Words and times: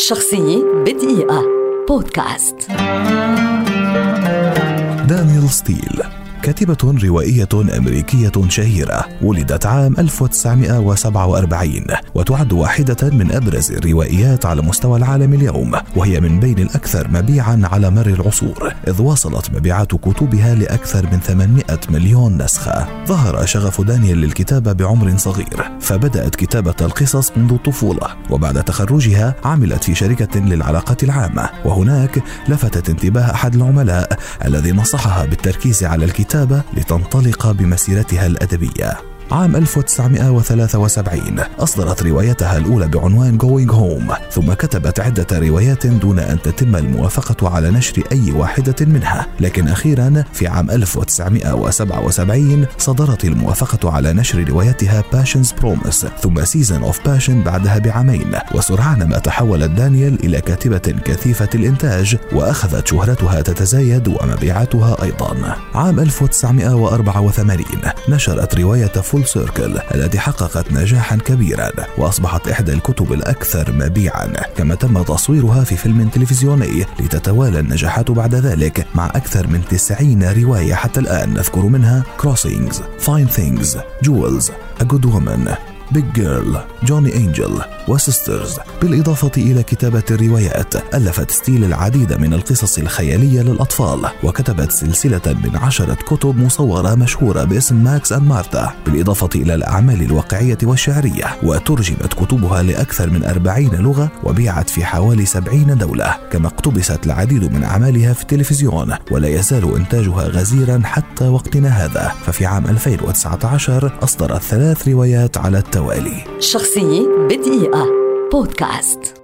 شخصية 0.00 0.64
بدقيقة. 0.86 1.44
بودكاست. 1.88 2.56
دانيال 5.08 5.50
ستيل. 5.50 6.09
كاتبة 6.42 6.98
روائية 7.04 7.48
أمريكية 7.76 8.32
شهيرة 8.48 9.04
ولدت 9.22 9.66
عام 9.66 9.94
1947 9.98 11.84
وتعد 12.14 12.52
واحدة 12.52 13.10
من 13.10 13.32
أبرز 13.32 13.72
الروائيات 13.72 14.46
على 14.46 14.62
مستوى 14.62 14.98
العالم 14.98 15.34
اليوم 15.34 15.72
وهي 15.96 16.20
من 16.20 16.40
بين 16.40 16.58
الأكثر 16.58 17.08
مبيعا 17.08 17.62
على 17.64 17.90
مر 17.90 18.06
العصور 18.06 18.74
إذ 18.88 19.02
وصلت 19.02 19.50
مبيعات 19.54 19.94
كتبها 19.94 20.54
لأكثر 20.54 21.06
من 21.12 21.20
800 21.20 21.64
مليون 21.90 22.42
نسخة. 22.42 22.88
ظهر 23.06 23.46
شغف 23.46 23.80
دانيال 23.80 24.18
للكتابة 24.18 24.72
بعمر 24.72 25.16
صغير 25.16 25.70
فبدأت 25.80 26.34
كتابة 26.34 26.74
القصص 26.80 27.32
منذ 27.36 27.52
الطفولة 27.52 28.06
وبعد 28.30 28.64
تخرجها 28.64 29.34
عملت 29.44 29.84
في 29.84 29.94
شركة 29.94 30.40
للعلاقات 30.40 31.04
العامة 31.04 31.50
وهناك 31.64 32.22
لفتت 32.48 32.90
انتباه 32.90 33.30
أحد 33.30 33.54
العملاء 33.54 34.18
الذي 34.44 34.72
نصحها 34.72 35.24
بالتركيز 35.24 35.84
على 35.84 36.04
الكتاب 36.04 36.29
الكتابة 36.30 36.62
لتنطلق 36.76 37.50
بمسيرتها 37.50 38.26
الأدبية. 38.26 39.09
عام 39.32 39.56
1973 39.56 41.38
أصدرت 41.58 42.02
روايتها 42.02 42.58
الأولى 42.58 42.88
بعنوان 42.88 43.38
Going 43.38 43.72
Home 43.72 44.14
ثم 44.32 44.52
كتبت 44.52 45.00
عدة 45.00 45.38
روايات 45.38 45.86
دون 45.86 46.18
أن 46.18 46.42
تتم 46.42 46.76
الموافقة 46.76 47.48
على 47.48 47.70
نشر 47.70 48.02
أي 48.12 48.32
واحدة 48.32 48.74
منها. 48.80 49.26
لكن 49.40 49.68
أخيرا 49.68 50.24
في 50.32 50.46
عام 50.46 50.70
1977 50.70 52.66
صدرت 52.78 53.24
الموافقة 53.24 53.90
على 53.90 54.12
نشر 54.12 54.48
روايتها 54.48 55.02
Passion's 55.12 55.48
Promise 55.62 56.06
ثم 56.20 56.44
Season 56.44 56.92
of 56.92 56.96
Passion 56.96 57.30
بعدها 57.30 57.78
بعامين. 57.78 58.32
وسرعان 58.54 59.08
ما 59.08 59.18
تحولت 59.18 59.70
دانيال 59.70 60.24
إلى 60.24 60.40
كاتبة 60.40 60.94
كثيفة 61.04 61.48
الإنتاج 61.54 62.16
وأخذت 62.32 62.86
شهرتها 62.86 63.40
تتزايد 63.40 64.08
ومبيعاتها 64.08 65.02
أيضا. 65.02 65.56
عام 65.74 66.00
1984 66.00 67.64
نشرت 68.08 68.58
رواية 68.58 68.86
Full 68.86 69.19
Full 69.22 69.28
Circle 69.28 69.78
التي 69.94 70.18
حققت 70.18 70.72
نجاحا 70.72 71.16
كبيرا 71.16 71.70
وأصبحت 71.98 72.48
إحدى 72.48 72.72
الكتب 72.72 73.12
الأكثر 73.12 73.72
مبيعا 73.72 74.26
كما 74.56 74.74
تم 74.74 75.02
تصويرها 75.02 75.64
في 75.64 75.76
فيلم 75.76 76.08
تلفزيوني 76.08 76.86
لتتوالى 77.00 77.60
النجاحات 77.60 78.10
بعد 78.10 78.34
ذلك 78.34 78.86
مع 78.94 79.06
أكثر 79.06 79.46
من 79.46 79.64
90 79.64 80.22
رواية 80.22 80.74
حتى 80.74 81.00
الآن. 81.00 81.34
نذكر 81.34 81.60
منها 81.60 82.04
Crossings 82.20 82.82
Fine 82.98 83.26
Things 83.26 83.78
Jewels 84.02 84.50
A 84.80 84.84
Good 84.84 85.04
Woman 85.04 85.50
Big 85.92 86.04
Girl 86.14 86.58
Johnny 86.84 87.16
Angel 87.16 87.60
و 87.88 87.97
Sisters 87.97 88.58
بالإضافة 88.82 89.30
إلى 89.36 89.62
كتابة 89.62 90.02
الروايات 90.10 90.94
ألفت 90.94 91.30
ستيل 91.30 91.64
العديد 91.64 92.12
من 92.12 92.34
القصص 92.34 92.78
الخيالية 92.78 93.42
للأطفال 93.42 94.06
وكتبت 94.24 94.72
سلسلة 94.72 95.20
من 95.26 95.56
عشرة 95.56 95.94
كتب 95.94 96.36
مصورة 96.36 96.94
مشهورة 96.94 97.44
باسم 97.44 97.84
Max 97.84 98.12
and 98.12 98.22
Martha 98.22 98.72
بالإضافة 98.86 99.28
إلى 99.34 99.54
الأعمال 99.54 100.02
الواقعية 100.02 100.58
والشعرية 100.62 101.24
وترجمت 101.42 102.14
كتبها 102.14 102.62
لأكثر 102.62 103.10
من 103.10 103.24
أربعين 103.24 103.74
لغة 103.74 104.10
وبيعت 104.24 104.70
في 104.70 104.84
حوالي 104.84 105.26
سبعين 105.26 105.78
دولة 105.78 106.16
كما 106.32 106.46
اقتبست 106.46 107.06
العديد 107.06 107.52
من 107.52 107.64
أعمالها 107.64 108.12
في 108.12 108.22
التلفزيون 108.22 108.94
ولا 109.10 109.28
يزال 109.28 109.76
إنتاجها 109.76 110.22
غزيرا 110.28 110.80
حتى 110.84 111.28
وقتنا 111.28 111.68
هذا. 111.68 112.12
ففي 112.26 112.46
عام 112.46 112.66
2019 112.66 113.98
أصدرت 114.02 114.42
ثلاث 114.42 114.88
روايات 114.88 115.38
على 115.38 115.58
التوالي 115.80 116.40
شخصية 116.40 117.06
بدقيقة. 117.08 117.86
بودكاست. 118.32 119.19